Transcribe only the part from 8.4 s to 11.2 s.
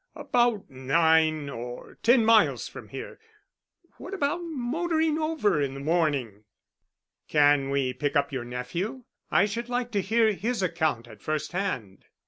nephew? I should like to hear his account